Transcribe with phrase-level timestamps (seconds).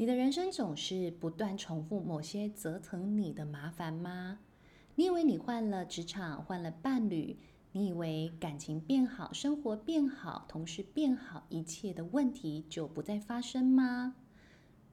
[0.00, 4.38] 你的人生总是不断重复某些折腾你的麻烦吗？
[4.94, 7.36] 你以为你换了职场，换了伴侣，
[7.72, 14.14] 你以为感情变好，生活变好，同事变好，一切的问题就不再发生吗？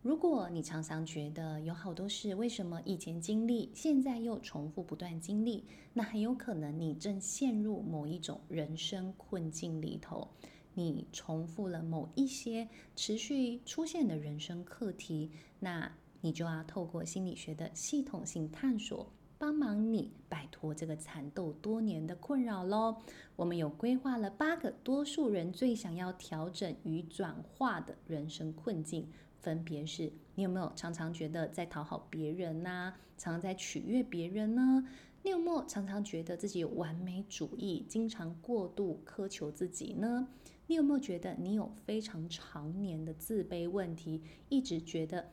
[0.02, 10.28] 如果你常常觉得有好多事，为什么以前经历，现在又重复不断经历，那很有可能你正陷入某一种人生困境里头。
[10.76, 15.92] 你重复了某一些持续出现的人生课题，那
[16.22, 22.98] 你就要透过心理学的系统性探索，帮忙你摆脱这个缠斗多年的困扰喽。
[23.36, 29.08] 我们有规划了八个多数人最想要调整与转化的人生困境，
[29.40, 34.88] 分别是：你有没有常常觉得在讨好别人呐、常常在取悦别人呢？
[35.24, 40.28] 你有没有常常觉得自己有完美主义，经常过度苛求自己呢？
[40.68, 45.32] 你有没有觉得你有非常常年的自卑问题，一直觉得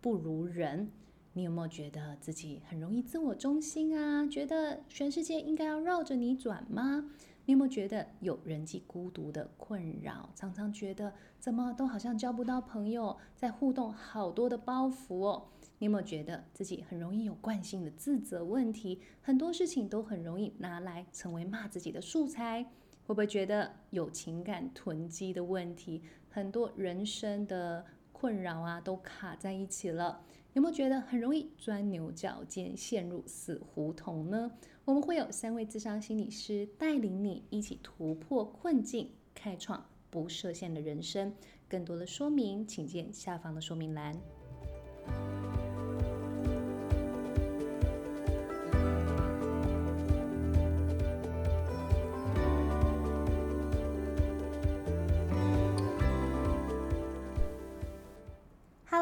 [0.00, 0.90] 不如人？
[1.34, 4.26] 你有没有觉得自己很容易自我中心啊？
[4.26, 7.10] 觉得全世界应该要绕着你转吗？
[7.44, 10.30] 你有没有觉得有人际孤独的困扰？
[10.34, 15.48] 常常觉得怎么都好像交不到朋友，在互动好多的包袱哦。
[15.78, 19.00] 你有没有觉得自己很容易有惯性的自责问题？
[19.22, 22.70] 很多事情都很容易拿来成为骂自己的素材？
[23.08, 26.02] 会不会觉得有情感囤积的问题？
[26.28, 30.20] 很多人生的困扰啊，都卡在一起了。
[30.52, 34.52] 有没有觉得很容易钻牛角尖，陷入死胡同呢？
[34.84, 41.32] 我们会有三位智商心理师带领你一起突破困境，开创不设限的人生。
[41.66, 44.14] 更多的说明，请见下方的说明栏。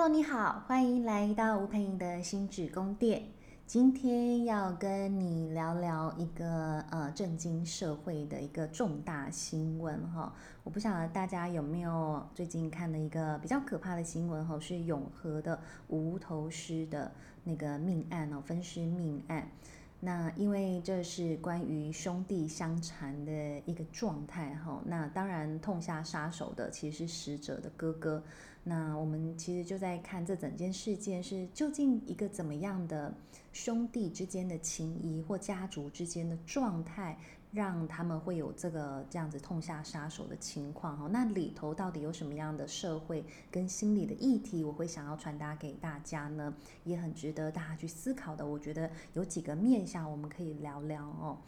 [0.09, 3.25] 你好，欢迎来到吴佩莹的新址宫殿。
[3.67, 10.33] 今天要跟你聊聊一个呃震惊社会的一个重大新闻哈。
[10.63, 15.59] 我不晓得大家有没有最近看的一个比较可怕的新闻哈，是永和的
[15.89, 17.11] 无头尸的
[17.43, 19.49] 那个命案哦，分尸命案。
[20.01, 23.33] 那因为这是关于兄弟相残的
[23.65, 28.23] 一个状态哈，那当然痛下杀手的其实是死者的哥哥。
[28.63, 33.15] 那我们其实就在看这整件事件是究竟一个怎么样的
[33.53, 37.19] 兄弟之间的情谊或家族之间的状态。
[37.53, 46.55] 让他们会有这个这样子痛下杀手的情况哈，那里头到底有什么样的社会跟心理的议题，我会想要传达给大家呢？
[46.85, 48.47] 也很值得大家去思考的。
[48.47, 51.39] 我觉得有几个面向我们可以聊聊哦。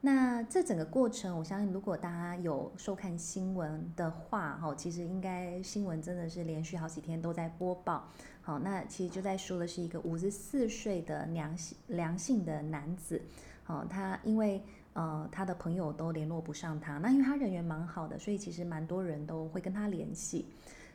[0.00, 8.08] 那这整个过程，我相信如果大家有收看新闻的话哈，其实应该新闻真的是连续好几天都在播报。
[8.40, 13.20] 好，那其实就在说的是一个五十四岁的梁姓梁姓的男子，
[13.64, 14.62] 好，他因为。
[14.98, 20.46] 呃，他的朋友都联络不上他，那因为他人缘蛮好的，所以其实蛮多人都会跟他联系。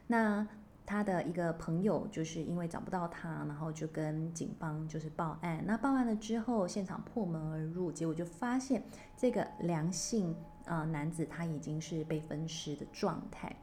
[0.07, 0.45] 那
[0.85, 5.63] 他的一个朋友就是因为找不到他，然后就跟警方就是报案。
[5.65, 8.83] 那报案了之后，现场破门而入，结果就发现
[9.15, 10.35] 这个梁姓
[10.65, 13.55] 呃男子他已经是被分尸的状态。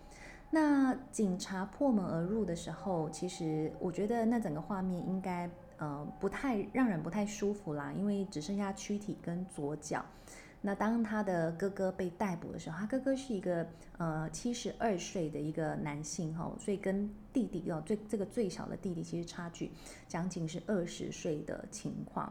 [0.50, 5.50] 那警察破门而入的时候，其实我觉得那整个画面应该。
[5.82, 10.04] 呃，不太让人不太舒服啦，因为只剩下躯体跟左脚。
[10.62, 13.66] 那当他的哥哥被逮捕的时候，他哥哥是一个
[13.96, 19.70] 呃七十二岁的一个男性哈，所以跟弟弟哦最这个最小的弟弟其实差距
[20.06, 22.30] 将近是二十岁的情况。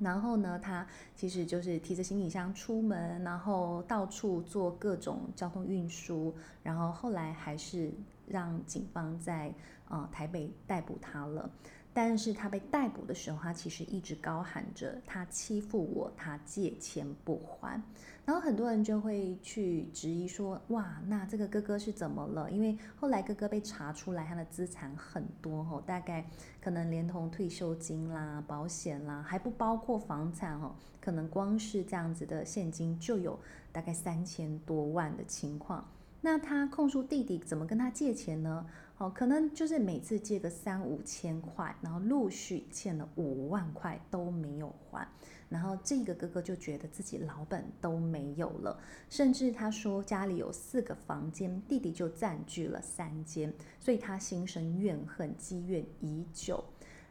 [0.00, 7.92] 然后呢，他其实就是提着行李箱出门，然后到处做各种交通运输，然后后来还是
[8.26, 9.54] 让警方在
[9.88, 11.48] 呃台北逮捕他了。
[11.96, 17.80] 但是他被逮捕的时候，他其实一直高喊着“他欺负我，他借钱不还”。
[18.26, 26.24] 然后很多人就会去质疑说：“哇，那这个哥哥是怎么了？”因为后来哥哥被查出来，他的资产很多哦，大概
[26.60, 33.38] 可能连同退休金啦、保险啦，还不包括房产哦，可能光是这样子的现金就有
[33.70, 35.86] 大概三千多万的情况。
[36.24, 38.64] 那他控诉弟弟怎么跟他借钱呢？
[38.96, 45.06] 哦，可能就是每次借个三五千块，然后陆续欠了五万块都没有还，
[45.50, 48.80] 然后这个哥哥就觉得自己老本都没有了，
[49.10, 56.64] 甚至他说家里有四个房间，弟弟就占据了三间，所以他心生怨恨，积怨已久。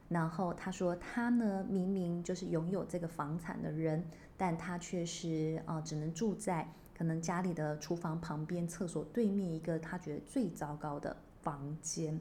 [0.10, 4.04] 然后他说他呢，明明就是拥有这个房产的人，
[4.36, 12.20] 但他却是啊、只能住在可能家里的厨房旁边、厕所对面一个他觉得最糟糕的房间，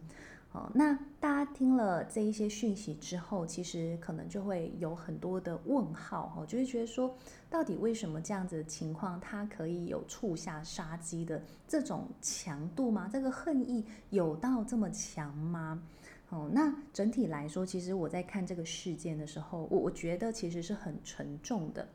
[0.53, 7.15] 哦，那大家听了这一些讯息之后，其实可能就会有很多的问号哈，就会觉得说，
[7.49, 13.09] 到底为什么这样子的情况，他可以有触下杀机的这种强度吗？
[13.13, 15.83] 这个恨意有到这么强吗？
[16.31, 21.87] 哦，那整体来说，其实我在看这个事件的时候，我我觉得其实是很沉重的，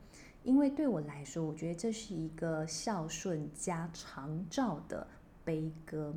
[0.48, 5.06] 因为对我来说，我觉得这是一个孝顺加长照的
[5.44, 6.14] 悲歌。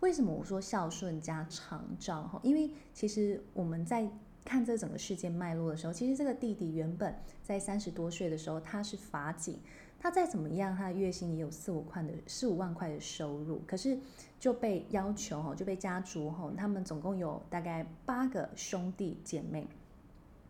[0.00, 2.24] 为什么我说孝顺加长照？
[2.24, 4.06] 哈，因为其实我们在
[4.44, 9.58] 看这整个事件脉络的时候，其实这个弟弟原本在三十多岁的时候，他是法警，
[9.98, 13.98] 他再怎么样，他的月薪也有四五块的四五万块的收入，可是
[14.38, 19.66] 就被要求哈，就被家族哈，他们总共有大概八个兄弟姐妹。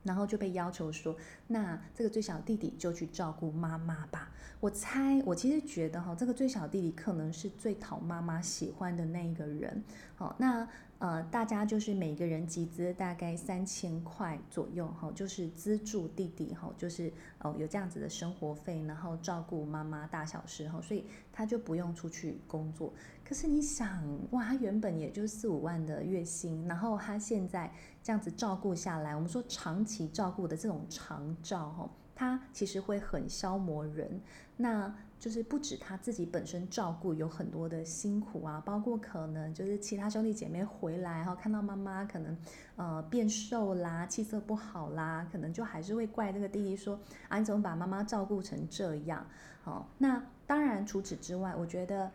[0.02, 1.16] 然后就被要求说，
[1.46, 4.30] 那这个最小弟弟就去照顾妈妈吧。
[4.60, 9.82] 我猜，我其实觉得哈，这个最小弟弟可能是最讨妈妈喜欢的那一个人。
[10.16, 10.68] 好，那。
[11.00, 22.92] 呃，大家就是每个人集资大概三千块左右哈，就是资助弟弟哈，就是哦有这样子的生活费，然后照顾妈妈大小事哈，所以他就不用出去工作。
[23.30, 27.72] 可是你想哇，他原本也就四五万的月薪，然后他现在
[28.02, 34.20] 这样子照顾下来，我们说长期照顾的这种长照哈，他其实会很消磨人。
[34.56, 42.36] 那就是不止他自己本身照顾有很多的辛苦啊，包括可能就是其他兄弟姐妹回来，然后看到妈妈可能
[42.74, 46.98] 呃变瘦啦，气色不好啦，可能就还是会怪这个弟弟说
[47.28, 49.24] 啊，你怎么把妈妈照顾成这样？
[49.62, 52.10] 好，那当然除此之外，我觉得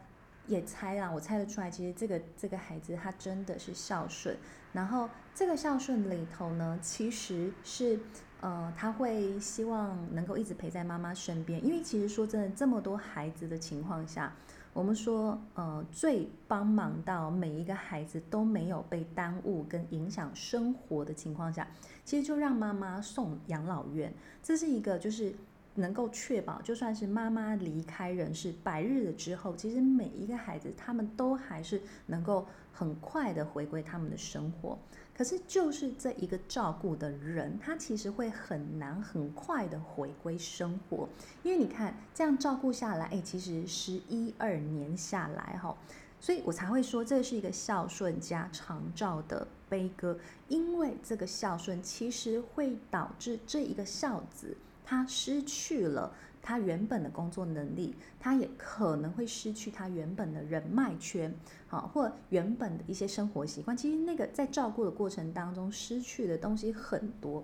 [0.48, 4.36] 也猜啊，我猜得出来，其实这个这个孩子他真的是孝顺，
[4.74, 8.00] 然后这个孝顺里头呢，其实是。
[8.42, 14.32] 呃，他会希望能够一直陪在妈妈身边，因为其实说真的，这么多孩子的情况下，
[14.72, 21.68] 我们说，呃，最帮忙到每一个孩子都没有被耽误跟影响生活的情况下，
[22.04, 24.14] 其实就让妈妈送养老院，
[24.44, 25.34] 这是一个就是
[25.76, 34.78] 能够确保，就算是妈妈离开人世百日了之后，其实每一个孩子他们都还是能够很快的回归他们的生活。
[35.18, 41.08] 可是，就是这一个照顾的人，他其实会很难很快的回归生活，
[41.42, 45.74] 因为你看这样照顾下来，哎，其实十一二年下来，哈，
[46.20, 50.20] 所以我才会说这是一个孝顺加长照的悲歌，
[50.50, 56.16] 因为这个孝顺其实会导致这一个孝子他失去了。
[56.48, 61.34] 他原本的工作能力，他也可能会失去他原本的人脉圈，
[61.68, 63.76] 好，或原本的一些生活习惯。
[63.76, 67.44] 其实那个在照顾的过程当中失去的东西很多，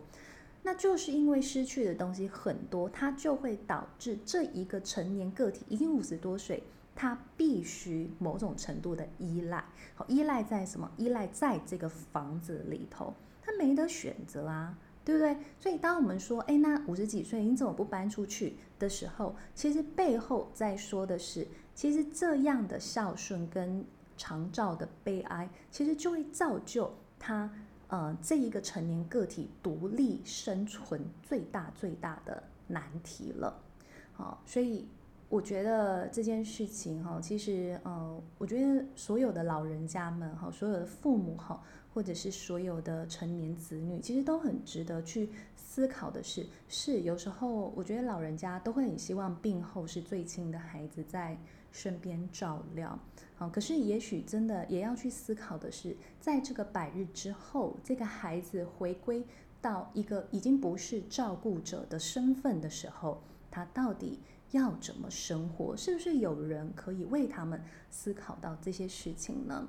[0.62, 6.62] 那就是因为失去的东西很多，他就会导致这一个成年个体已经五十多岁，
[6.94, 9.66] 他必须某种程度的依赖，
[9.96, 10.88] 好，依赖在什么？
[10.98, 14.78] 依赖在这个房子里头，他没得选择啊。
[15.04, 15.36] 对不对？
[15.60, 23.84] 所以当我们说，哎，那五十几岁你怎么不搬出去的时候，其实背后在说的是，其实这样的孝顺跟
[24.18, 27.50] 长照的悲哀，其实就会造就他，
[27.88, 33.60] 呃，这一个成年个体独立生存最大最大的难题了。
[34.14, 34.88] 好，所以
[35.32, 41.64] 我觉得这件事情哈，其实呃，我觉得所有的老人家们哈，所有的父母哈。
[41.94, 51.38] 或者是所有的成年子女，其实都很值得去思考的是，是有时候我觉得老人家都会很希望病后是最亲的孩子在
[51.70, 52.98] 身边照料，
[53.36, 59.26] 好，可是也许真的也要去思考的是，在这个百日之后，这个孩子回归
[59.62, 65.76] 到一个已经不是照顾者的身份的时候，他到底要怎么生活？
[65.76, 69.68] 是不是有人可以为他们思考到这些事情呢？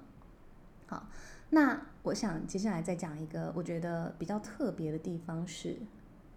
[0.86, 1.08] 好。
[1.54, 5.76] 那我想接下来再讲一个我觉得比较特别的地方是，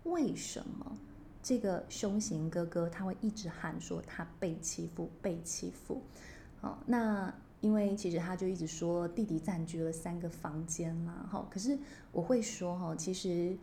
[0.04, 0.98] 为什么
[1.42, 6.02] 这个凶型哥哥他会一直喊说他被欺负、被欺负？
[6.60, 11.48] 好，那因为其实他就一直说弟弟占据了三个房间嘛，哈。
[11.50, 11.80] 可是
[12.12, 13.58] 我会说哈，其实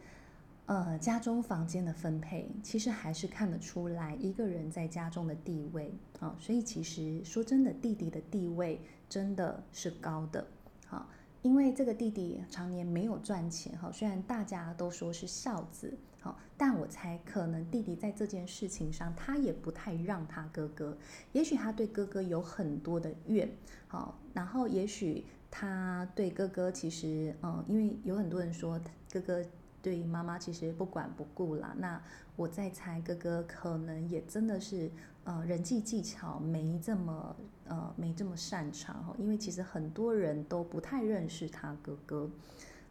[0.66, 6.36] 呃家中房间的分配其实还是看得出来一个人在家中的地位啊。
[6.38, 10.46] 所以其实说真的，弟弟的地位真的是高的，
[10.86, 11.08] 好。
[11.42, 20.96] 因为这个弟弟常年没有赚钱哈，虽然大家都说是孝子，好，但我猜可能弟弟在这件事情上他也不太让他哥哥，
[21.32, 23.50] 也许他对哥哥有很多的怨，
[23.88, 29.44] 好，然后也许他对哥哥其实，嗯，因为有很多人说哥哥
[29.82, 31.74] 对于妈妈其实不管不顾啦。
[31.76, 32.00] 那
[32.36, 34.90] 我在猜，哥哥可能也真的是
[35.24, 37.36] 呃人际技巧没这么
[37.66, 42.30] 呃没这么擅长哈，因为其实很多人都不太认识他哥哥。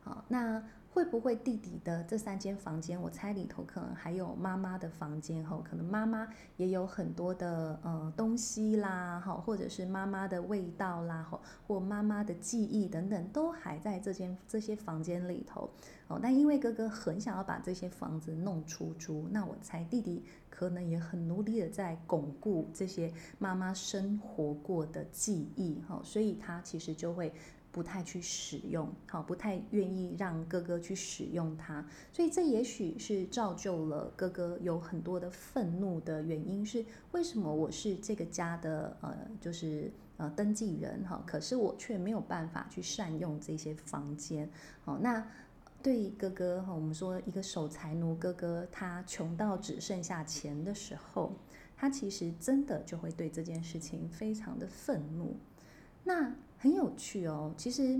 [0.03, 0.61] 好，那。
[0.93, 6.27] 会不会弟弟的这三间房间，我猜里头可能还有妈妈的房间哈，可能妈妈
[6.57, 15.69] 也有很多的呃东西啦，哈，或者是妈妈的味道啦，哈，或妈妈的记忆等等，都还在这间这些房间里头
[16.09, 16.19] 哦。
[16.21, 27.33] 那因为哥哥很想要把这些房子弄出租，那我猜弟弟可能也很努力的在巩固这些妈妈生活过的记忆哈，所以他其实就会。
[27.71, 36.65] 不太去使用，好，不太愿意让哥哥去使用它，所以这也许是造就了哥哥有很多的愤怒的原因。
[36.65, 44.49] 是为什么我是这个家的呃，就是呃登记人哈，可是我却没有办法去善用这些房间。
[44.83, 45.25] 好，那
[45.81, 51.33] 对哥哥哈，我们说一个守财奴哥哥，他穷到只剩下钱的时候，
[51.77, 55.37] 他其实真的就会对这件事情非常的愤怒。
[56.03, 57.99] 那很有趣哦，其实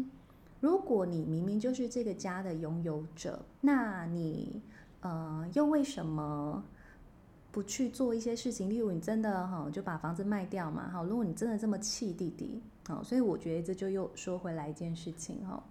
[0.60, 4.62] 如果你明明就是这个家的拥有者，那你
[5.00, 6.64] 呃又为什么
[7.52, 8.70] 不去做一些事情？
[8.70, 15.64] 例如你真的哈就把房子卖掉嘛，哈，如果你真的这么气弟弟，好，所以我觉得这就又说回来一件事情哈，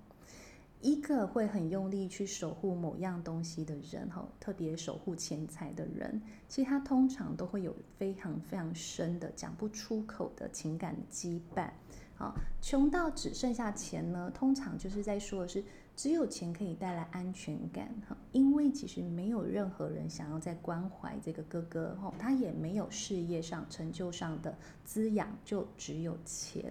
[0.80, 11.70] 一个会很用力去守护某样东西的人哈，特别守护钱财的人，其实他通常都会有非常非常深的讲不出口的情感羁绊。
[12.20, 15.64] 好，穷到只剩下钱呢，通常就是在说的是，
[15.96, 26.70] 只有钱可以带来安全感哈，因为其实没有任何人想要再关怀这个哥哥哈，他也没有事业上成就上的滋养，就只有钱。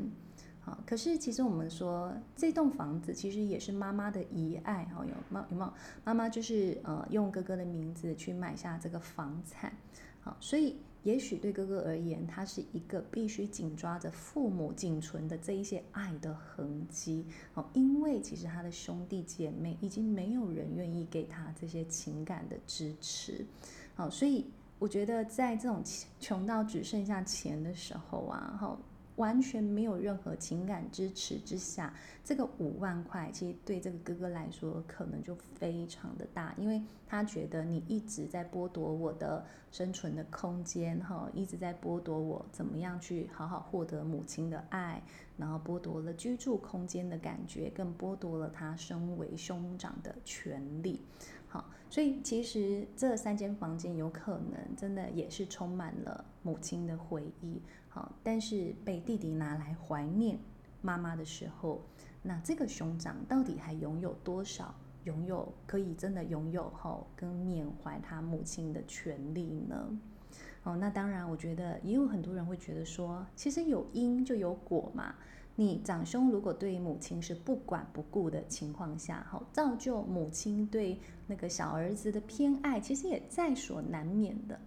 [0.60, 5.74] 好，可是其实我们说这栋房子其实也是妈妈的遗爱哈，有妈有没有？
[6.04, 9.74] 妈妈就是呃用哥哥的名字去买下这个房产，
[10.22, 10.78] 好，所以。
[11.04, 23.46] 也许对哥哥而言，他是一个必须紧抓着父母仅存的这一些爱的痕迹哦，因为其实他的兄弟姐妹已经没有人愿意给他这些情感的支持，
[23.96, 24.46] 好，所以
[24.78, 25.84] 我觉得在这种
[26.20, 28.80] 穷到只剩下钱的时候啊，好。
[29.20, 45.04] 完全没有任何情感支持之下，这个五万块其实对这个哥哥来说可能就非常的大，因为他觉得你一直在剥夺我的生存的空间，哈，一直在剥夺我怎么样去好好获得母亲的爱，
[45.36, 51.02] 然后剥夺了居住空间的感觉，更剥夺了他身为兄长的权利，
[51.50, 57.62] 好，所以其实这三间房间有可能真的也是充满了母亲的回忆。
[57.90, 60.40] 好，但是被弟弟拿来怀念
[60.82, 61.82] 妈妈的时候，
[62.22, 70.00] 那这个兄长到底还拥有多少拥有可以真的拥有后跟缅怀他母亲的权利呢？
[70.64, 75.16] 哦，那当然，我觉得也有很多人会觉得说，其实有因就有果嘛。
[75.56, 84.60] 你长兄如果对母亲是不管不顾的情况下，好，造就母亲对那个小儿子的偏爱，其实也在所难免的。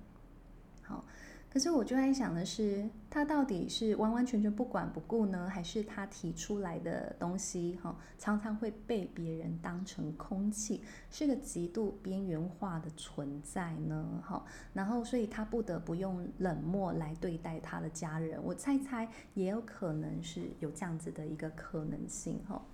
[1.53, 14.23] 可是我就在想的是，他到底是完完全全不管不顾呢，还是他提出来的东西哈，常常会被别人当成空气，是个极度边缘化的存在呢？
[14.25, 14.43] 哈，
[14.73, 18.43] 然后所以他不得不用冷漠来对待他的家人。
[18.43, 22.65] 我猜猜也有可能是有这样子的一个可能性哈。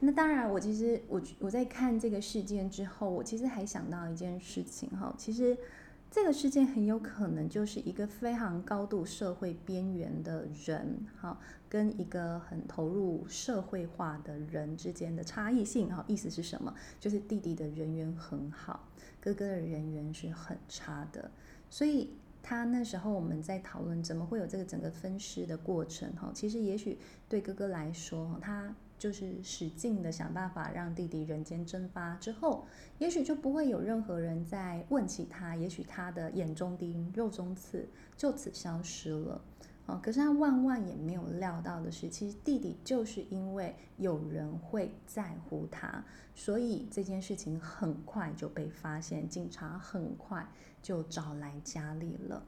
[0.00, 5.56] 那当然，我其实我我在看这个事件之后，我其实还想到一件事情哈，其实。
[6.10, 11.38] 这个事件很有可能就是一个非常高度社会边缘的人，哈，
[11.68, 16.74] 跟一个很投入社会化的人之间的差异性，哈，意思是什么？
[16.98, 18.88] 就是弟弟的人缘很好，
[19.20, 21.30] 哥哥的人缘是很差的，
[21.68, 26.98] 所以他那时候我们在讨论怎么会有这个整个分尸的过程，哈，其实也许
[27.28, 28.74] 对哥哥来说，他。
[28.98, 32.66] 就是使劲的想办法让弟弟人间蒸发之后，
[32.98, 39.40] 也许就不会有任何人再问起他，也许他的眼中钉、肉中刺就此消失了。
[39.86, 50.46] 哦，可是他万万也没有料到的是，其实弟弟就是因为有人会在乎他，所以这件事情很快就被发现，警察很快
[50.82, 52.44] 就找来家里了。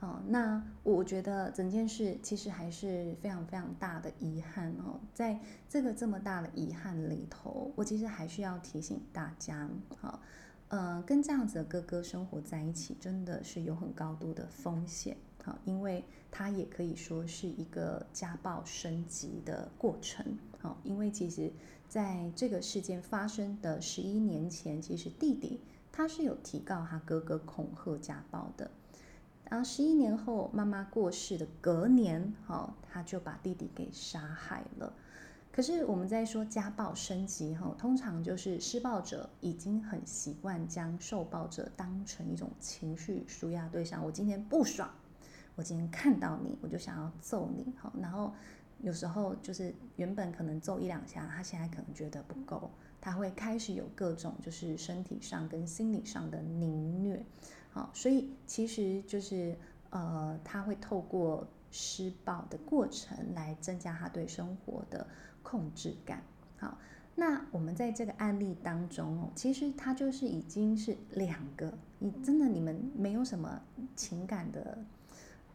[0.00, 5.00] 好，那我觉得整件事其实还是非常非常大的遗憾哦。
[5.12, 9.68] 在这个这么大的遗憾里头，我其实还是要提醒大家，
[10.00, 10.20] 好，
[10.68, 15.16] 呃，跟这样子的哥哥生活在一起，真的是有很高度的风险。
[15.42, 20.24] 好，因为他也可以说是一个家暴升级的过程，
[20.60, 21.50] 好，因为其实
[21.88, 28.70] 在这个事件发生的十一年前，其实弟弟他是有提告他哥哥恐吓家暴的，
[29.50, 34.92] 然后十一年后妈妈过世的隔年，好，他就把弟弟给杀害了。
[35.50, 44.04] 可是我们在说家暴升级哈，通常就是施暴者已经很习惯将受暴者当成一种情绪纾压对象。
[44.04, 44.88] 我今天不爽，
[45.56, 47.92] 我今天看到你，我就想要揍你哈。
[48.00, 48.32] 然后
[48.82, 57.24] 有时候就是原本可能揍一两下，他现在可能觉得不够，他会开始有各种就是身体上跟心理上的凌虐。
[57.72, 59.56] 好，所以其实就是
[59.90, 65.06] 呃，他会透过施暴的过程来增加他对生活的。
[65.40, 66.22] 控制感，
[66.58, 66.76] 好，
[67.14, 73.58] 那我们在这个案例当中哦，其实他就是已经是两个，你真的你们没有什么
[73.96, 74.76] 情感的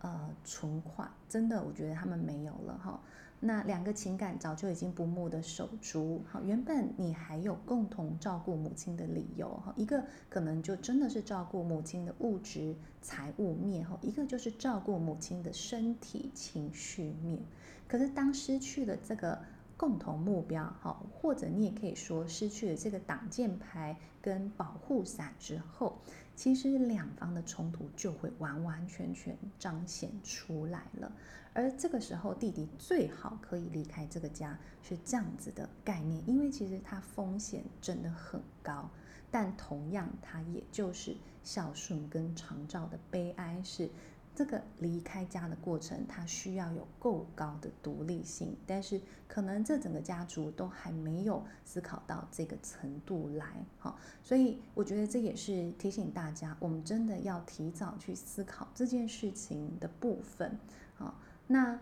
[0.03, 3.01] 呃存款，真的，我觉得他们没有了哈。
[3.39, 17.41] 那两个情感早就已经不睦的手足，好，原本你还有共同照顾母亲的理由哈，一个可能就真的是照顾母亲的物质财务面哈，一个就是照顾母亲的身体情绪面，
[17.87, 19.39] 可是当失去了这个。
[19.75, 25.97] 共同目标，哈，或者你也可以说失去了这个挡箭牌跟保护伞之后，
[26.35, 31.11] 其实两方的冲突就会完完全全彰显出来了。
[31.53, 38.89] 而这个时候，弟弟最好可以离开这个家，是这样子的概念，因为其实他风险真的很高，
[39.29, 43.89] 但同样，他也就是孝顺跟长照的悲哀是。
[44.35, 60.57] 这个离开家的过程，他需要有够高的独立性，但是可能这整个家族都还没有思考到这个程度来，哈，所以我觉得这也是提醒大家，我们真的要提早去思考这件事情的部分，
[60.95, 61.15] 好，
[61.47, 61.79] 那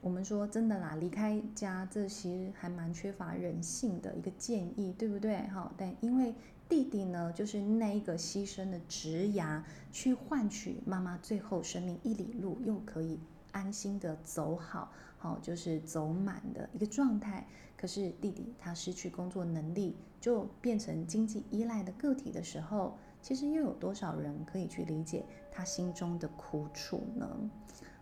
[0.00, 5.38] 我们说真的啦，离开家这其实还蛮缺乏人性的一个建议，对不对？
[5.48, 6.34] 哈，但因为。
[6.68, 13.18] 弟弟呢，就是那一个牺牲的职涯，去换取妈妈最后生命一里路又可以
[13.52, 17.46] 安心的走好，好就是走满的一个状态。
[17.76, 27.50] 可是弟弟他失去工作能力，就变成经济依赖的个体的时候，其实又有多少人可以去理解他心中的苦楚呢？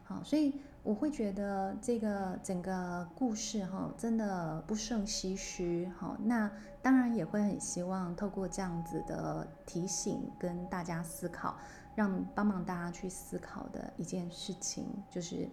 [0.03, 0.55] 好，所以。
[0.87, 6.17] 我会觉得这个整个故事哈，真的不胜唏嘘哈。
[6.23, 6.49] 那
[6.81, 11.57] 当然也会很希望透过这样子的提醒跟大家思考，
[11.97, 15.49] 让帮忙大家去思考的一件事情，就是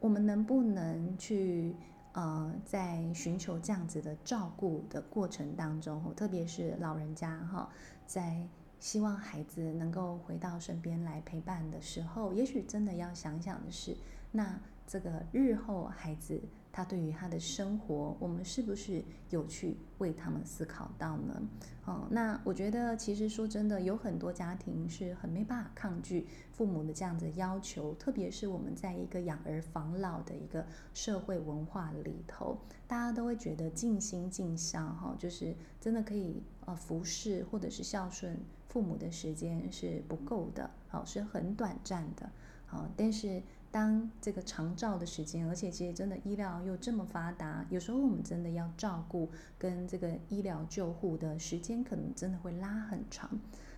[0.00, 1.76] 我们能不能去
[2.14, 7.70] 呃，在寻求这样子的照顾的过程当中，特别是老人家哈，
[8.04, 8.44] 在
[8.80, 13.96] 希望孩子能够回到身边来陪伴的时候，也许真的要想想的是。
[14.36, 16.38] 那这个日后孩子
[16.70, 21.42] 他对于他的生活，我们是不是有去为他们思考到呢？
[21.86, 42.30] 哦，那我觉得其实说真的，有很多家庭是很没办法抗拒父母的这样子要求，特别是我们在一个养儿防老的一个社会文化里头，大家都会觉得尽心尽孝哈，就是真的可以呃服侍或者是孝顺父母的时间是不够的，好，是很短暂的，
[42.66, 43.42] 好，但是。
[43.68, 53.28] 当这个长照的时间，而且其实真的医疗又这么发达，有时候我们真的要照顾跟这个医疗救护的时间，可能真的会拉很长。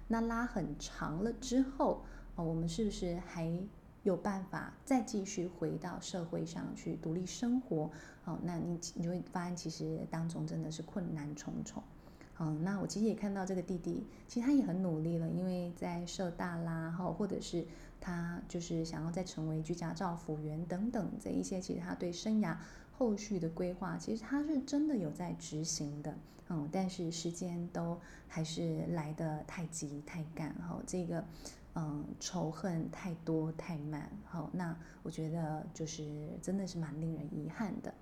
[0.07, 2.05] 那拉很长了之后，
[2.37, 3.53] 哦，我们是不是还
[4.05, 7.91] 有办法再继续回到社会上去独立生活？
[8.25, 11.83] 哦，那你你会发现，其实当中真的是困难重重。
[12.41, 17.67] 嗯，那我其实也看到这个弟弟，其实他也很努力了，因为在社大啦，哈，或者是
[18.01, 22.57] 他就是想要再成为居家照服员等等这一些，其实他对生涯
[22.93, 26.15] 后续的规划，其实他是真的有在执行的，
[26.49, 31.25] 嗯，但是时间都还是来得太急太赶，哈，这个
[31.75, 37.95] 嗯仇恨太多太满，好，那我觉得就是真的是蛮令人遗憾的。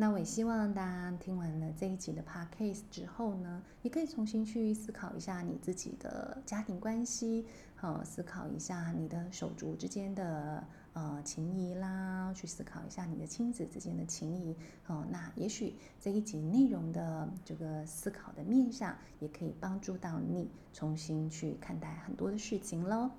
[0.00, 7.44] 那我也希望大家听完了这一集的 podcast 之后呢，也可以重新去思考一下你自己的家庭关系，
[7.76, 23.10] 好，思考一下你的手足之间的呃情谊啦，去思考一下你的亲子之间的情谊，好，那也许这一集内容的这个思考的面向，也可以帮助到你重新去看待很多的事情喽。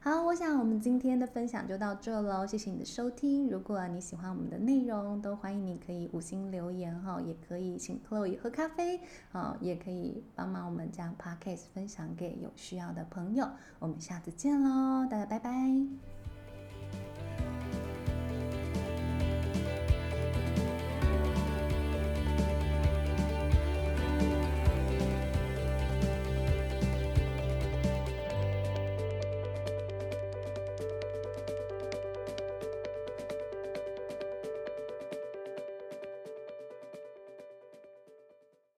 [0.00, 3.50] 好，我想我们今天的分享就到这喽，谢谢你的收听。
[3.50, 9.00] 如果你喜欢我们的内容，都欢迎你可以五星留言哈，也可以请 Chloe 喝咖啡，
[9.32, 13.48] 啊，也可以帮忙我们将 Podcast 分享给有需要的朋友。
[13.80, 16.17] 我们下次见喽，大家拜拜。